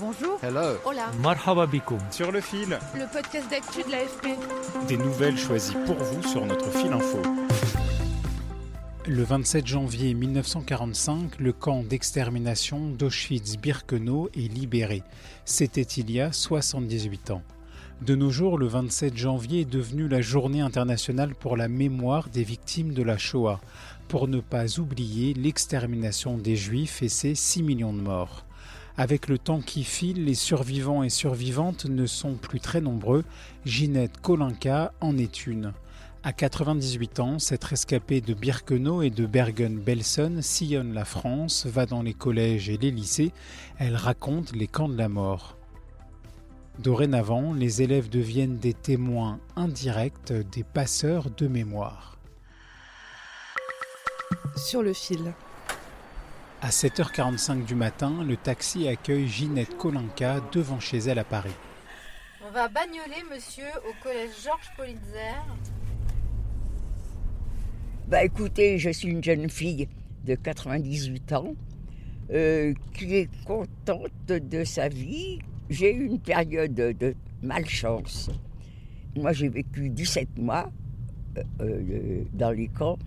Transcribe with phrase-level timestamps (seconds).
[0.00, 0.38] Bonjour.
[0.44, 0.76] Hello.
[0.84, 1.10] Hola.
[1.20, 1.98] Marhaba bikoum.
[2.12, 2.78] Sur le fil.
[2.94, 4.28] Le podcast d'actu de l'AFP.
[4.86, 7.20] Des nouvelles choisies pour vous sur notre fil info.
[9.08, 15.02] Le 27 janvier 1945, le camp d'extermination d'Auschwitz-Birkenau est libéré.
[15.44, 17.42] C'était il y a 78 ans.
[18.00, 22.44] De nos jours, le 27 janvier est devenu la journée internationale pour la mémoire des
[22.44, 23.60] victimes de la Shoah,
[24.06, 28.44] pour ne pas oublier l'extermination des Juifs et ses 6 millions de morts.
[28.98, 33.22] Avec le temps qui file, les survivants et survivantes ne sont plus très nombreux.
[33.64, 35.72] Ginette Kolinka en est une.
[36.24, 42.02] À 98 ans, cette rescapée de Birkenau et de Bergen-Belsen sillonne la France, va dans
[42.02, 43.30] les collèges et les lycées.
[43.78, 45.56] Elle raconte les camps de la mort.
[46.80, 52.18] Dorénavant, les élèves deviennent des témoins indirects des passeurs de mémoire.
[54.56, 55.34] Sur le fil.
[56.60, 61.54] À 7h45 du matin, le taxi accueille Ginette Kolinka devant chez elle à Paris.
[62.44, 65.36] On va bagnoler, monsieur, au collège Georges Politzer.
[68.08, 69.88] Bah écoutez, je suis une jeune fille
[70.24, 71.54] de 98 ans
[72.32, 75.38] euh, qui est contente de sa vie.
[75.70, 78.30] J'ai eu une période de malchance.
[79.14, 80.72] Moi, j'ai vécu 17 mois
[81.36, 82.98] euh, euh, dans les camps.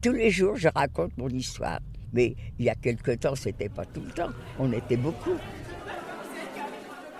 [0.00, 1.80] Tous les jours, je raconte mon histoire.
[2.12, 4.30] Mais il y a quelque temps, c'était pas tout le temps.
[4.58, 5.36] On était beaucoup.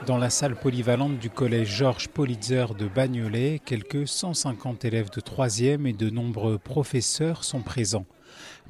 [0.07, 5.87] Dans la salle polyvalente du collège Georges Politzer de Bagnolet, quelques 150 élèves de 3e
[5.87, 8.07] et de nombreux professeurs sont présents.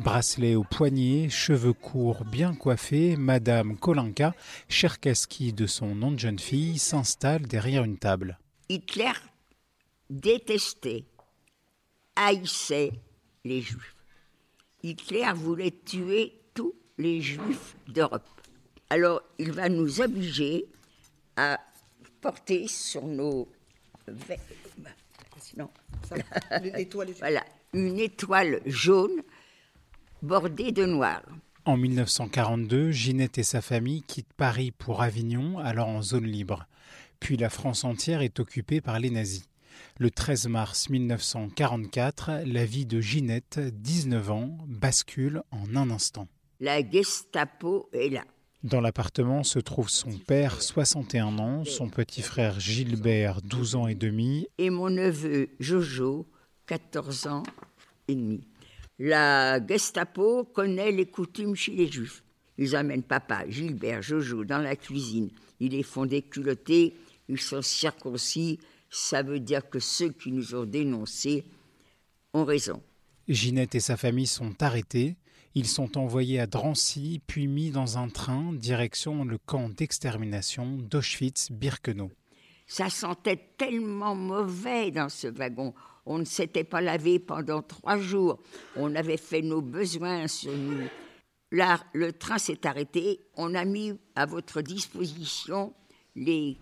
[0.00, 4.34] Bracelet au poignet, cheveux courts bien coiffés, Madame Kolinka,
[4.68, 8.38] Cherkaski de son nom de jeune fille, s'installe derrière une table.
[8.68, 9.12] Hitler
[10.08, 11.04] détestait,
[12.16, 12.92] haïssait
[13.44, 13.99] les Juifs.
[14.82, 18.28] Hitler voulait tuer tous les Juifs d'Europe.
[18.88, 20.66] Alors il va nous obliger
[21.36, 21.58] à
[22.20, 23.48] porter sur nos
[27.18, 29.22] voilà, une étoile jaune
[30.22, 31.22] bordée de noir.
[31.64, 36.66] En 1942, Ginette et sa famille quittent Paris pour Avignon, alors en zone libre.
[37.20, 39.46] Puis la France entière est occupée par les nazis.
[39.98, 46.28] Le 13 mars 1944, la vie de Ginette, 19 ans, bascule en un instant.
[46.60, 48.24] La Gestapo est là.
[48.62, 53.94] Dans l'appartement se trouve son père, 61 ans, son petit frère Gilbert, 12 ans et
[53.94, 56.26] demi, et mon neveu Jojo,
[56.66, 57.42] 14 ans
[58.06, 58.46] et demi.
[58.98, 62.22] La Gestapo connaît les coutumes chez les Juifs.
[62.58, 65.30] Ils amènent papa, Gilbert, Jojo dans la cuisine.
[65.58, 66.94] Ils les font déculotter,
[67.30, 68.58] ils sont circoncis.
[68.90, 71.44] Ça veut dire que ceux qui nous ont dénoncés
[72.34, 72.82] ont raison.
[73.28, 75.16] Ginette et sa famille sont arrêtés.
[75.54, 82.10] Ils sont envoyés à Drancy, puis mis dans un train direction le camp d'extermination d'Auschwitz-Birkenau.
[82.66, 85.74] Ça sentait tellement mauvais dans ce wagon.
[86.06, 88.38] On ne s'était pas lavé pendant trois jours.
[88.76, 90.88] On avait fait nos besoins sur nous.
[91.50, 93.20] Là, le train s'est arrêté.
[93.34, 95.74] On a mis à votre disposition
[96.14, 96.56] les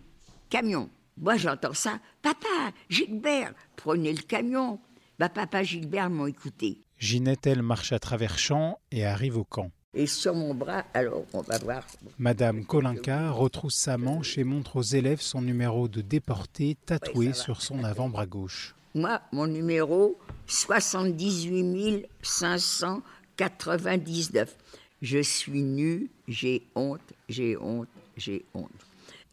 [0.48, 0.88] camions.
[1.20, 1.98] Moi, j'entends ça.
[2.22, 4.78] Papa, Gilbert, prenez le camion.
[5.18, 6.80] Bah, papa Gilbert m'ont écouté.
[6.98, 9.72] Ginette, elle, marche à travers champs et arrive au camp.
[9.94, 11.84] Et sur mon bras, alors on va voir.
[12.18, 17.62] Madame Kolinka retrousse sa manche et montre aux élèves son numéro de déporté tatoué sur
[17.62, 18.76] son avant-bras gauche.
[18.94, 24.56] Moi, mon numéro 78 599.
[25.02, 28.70] Je suis nue, j'ai honte, j'ai honte, j'ai honte.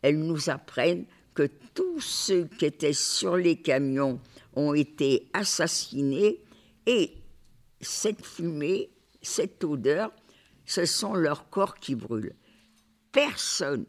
[0.01, 1.05] Elles nous apprennent
[1.35, 4.19] que tous ceux qui étaient sur les camions
[4.55, 6.41] ont été assassinés
[6.87, 7.13] et
[7.81, 8.89] cette fumée,
[9.21, 10.11] cette odeur,
[10.65, 12.35] ce sont leurs corps qui brûlent.
[13.11, 13.85] Personne,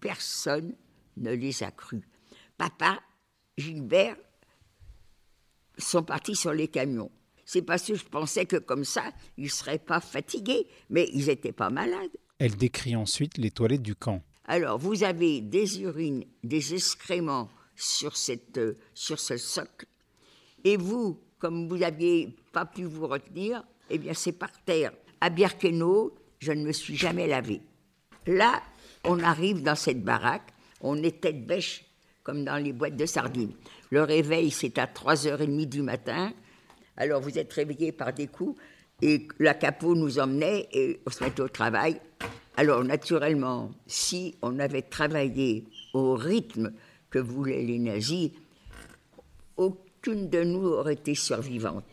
[0.00, 0.74] personne
[1.16, 2.02] ne les a crus.
[2.56, 3.00] Papa,
[3.58, 4.16] Gilbert
[5.78, 7.10] sont partis sur les camions.
[7.44, 11.26] C'est parce que je pensais que comme ça, ils ne seraient pas fatigués, mais ils
[11.26, 12.10] n'étaient pas malades.
[12.38, 14.22] Elle décrit ensuite les toilettes du camp.
[14.46, 18.60] Alors, vous avez des urines, des excréments sur, cette,
[18.94, 19.86] sur ce socle,
[20.64, 24.92] et vous, comme vous n'aviez pas pu vous retenir, Eh bien, c'est par terre.
[25.20, 27.60] À Birkenau, je ne me suis jamais lavé.
[28.26, 28.62] Là,
[29.04, 31.84] on arrive dans cette baraque, on est tête bêche,
[32.22, 33.54] comme dans les boîtes de sardines.
[33.90, 36.32] Le réveil, c'est à 3h30 du matin.
[36.96, 38.58] Alors, vous êtes réveillé par des coups,
[39.02, 42.00] et la capot nous emmenait et on se mettait au travail.
[42.56, 46.72] Alors, naturellement, si on avait travaillé au rythme
[47.10, 48.30] que voulaient les nazis,
[49.56, 51.84] aucune de nous aurait été survivante.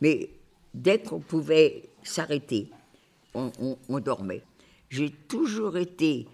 [0.00, 0.30] Mais
[0.72, 2.70] dès qu'on pouvait s'arrêter,
[3.34, 3.50] on,
[3.88, 4.42] on dormait.
[4.88, 6.26] J'ai toujours été,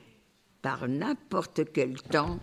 [0.62, 2.38] par n'importe quel temps,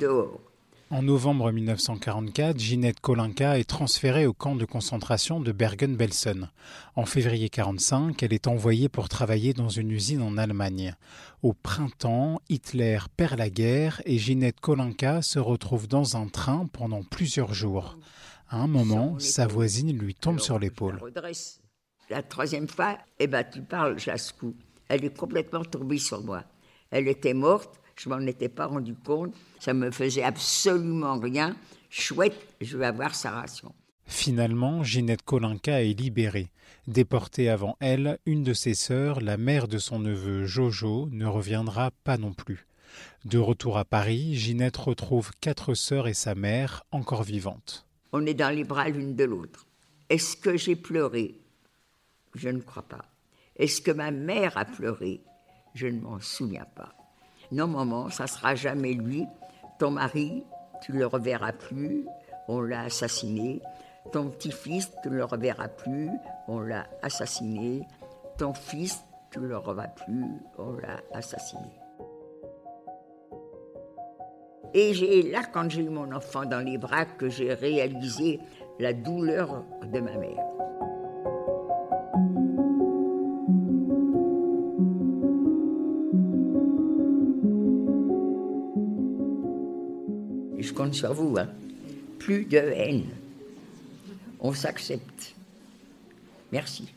[0.00, 0.51] dehors.
[0.92, 6.50] En novembre 1944, Ginette Kolinka est transférée au camp de concentration de Bergen-Belsen.
[6.96, 10.94] En février 1945, elle est envoyée pour travailler dans une usine en Allemagne.
[11.42, 17.02] Au printemps, Hitler perd la guerre et Ginette Kolinka se retrouve dans un train pendant
[17.02, 17.96] plusieurs jours.
[18.50, 21.00] À un moment, sa voisine lui tombe sur l'épaule.
[22.10, 24.54] La, troisième fois, eh ben, tu parles, Jascou.
[24.88, 26.44] Elle est complètement tombée sur moi.
[26.90, 29.34] Elle était morte je m'en étais pas rendu compte.
[29.60, 31.54] Ça me faisait absolument rien.
[31.88, 33.72] Chouette, je vais avoir sa ration.
[34.06, 36.50] Finalement, Ginette Kolinka est libérée.
[36.88, 41.92] Déportée avant elle, une de ses sœurs, la mère de son neveu Jojo, ne reviendra
[42.02, 42.66] pas non plus.
[43.24, 47.86] De retour à Paris, Ginette retrouve quatre sœurs et sa mère encore vivantes.
[48.12, 49.66] On est dans les bras l'une de l'autre.
[50.08, 51.36] Est-ce que j'ai pleuré?
[52.34, 53.04] Je ne crois pas.
[53.56, 55.20] Est-ce que ma mère a pleuré?
[55.74, 56.96] Je ne m'en souviens pas.
[57.52, 59.26] Non, maman, ça sera jamais lui.
[59.78, 60.42] Ton mari,
[60.80, 62.06] tu le reverras plus,
[62.48, 63.60] on l'a assassiné.
[64.10, 66.08] Ton petit-fils, tu ne le reverras plus,
[66.48, 67.86] on l'a assassiné.
[68.38, 70.24] Ton fils, tu ne le reverras plus,
[70.56, 71.78] on l'a assassiné.
[74.72, 78.40] Et j'ai là, quand j'ai eu mon enfant dans les bras, que j'ai réalisé
[78.78, 80.51] la douleur de ma mère.
[90.62, 91.36] Je compte sur vous.
[91.38, 91.48] Hein.
[92.18, 93.06] Plus de haine.
[94.40, 95.34] On s'accepte.
[96.50, 96.92] Merci.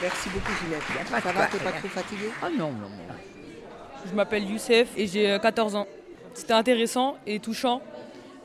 [0.00, 1.22] Merci beaucoup, Ginette.
[1.22, 2.30] Ça va, t'es pas trop fatiguée?
[2.42, 3.14] Oh non, non, non.
[4.08, 5.86] Je m'appelle Youssef et j'ai 14 euh, ans.
[6.34, 7.82] C'était intéressant et touchant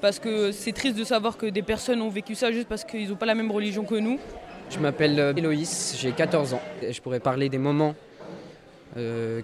[0.01, 3.09] parce que c'est triste de savoir que des personnes ont vécu ça juste parce qu'ils
[3.09, 4.19] n'ont pas la même religion que nous.
[4.69, 6.61] Je m'appelle euh, Héloïse, j'ai 14 ans.
[6.81, 7.93] Et je pourrais parler des moments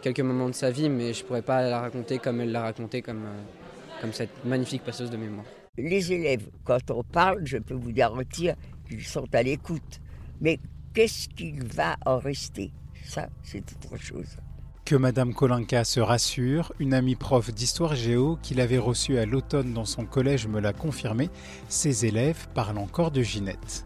[0.01, 2.61] quelques moments de sa vie, mais je ne pourrais pas la raconter comme elle l'a
[2.61, 5.45] raconté, comme, euh, comme cette magnifique passeuse de mémoire.
[5.77, 8.55] Les élèves, quand on parle, je peux vous garantir
[8.87, 9.99] qu'ils sont à l'écoute.
[10.41, 10.59] Mais
[10.93, 12.71] qu'est-ce qu'il va en rester?
[13.05, 14.37] Ça, c'est autre chose.
[14.85, 19.73] Que Madame Kolinka se rassure, une amie prof d'histoire géo qu'il avait reçue à l'automne
[19.73, 21.29] dans son collège me l'a confirmé,
[21.67, 23.85] ses élèves parlent encore de Ginette.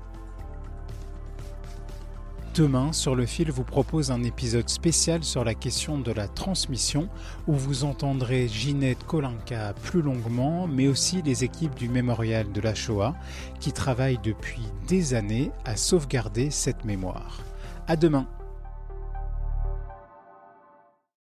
[2.54, 7.10] Demain, sur le fil vous propose un épisode spécial sur la question de la transmission
[7.48, 12.76] où vous entendrez Ginette Kolinka plus longuement, mais aussi les équipes du mémorial de la
[12.76, 13.16] Shoah
[13.60, 17.40] qui travaillent depuis des années à sauvegarder cette mémoire.
[17.88, 18.28] À demain!